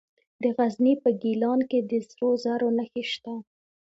[0.43, 3.33] د غزني په ګیلان کې د سرو زرو نښې شته.